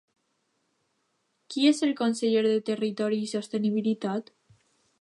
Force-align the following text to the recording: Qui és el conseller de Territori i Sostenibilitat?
Qui 1.55 1.67
és 1.71 1.83
el 1.87 1.93
conseller 1.99 2.43
de 2.47 2.55
Territori 2.71 3.23
i 3.27 3.31
Sostenibilitat? 3.35 4.33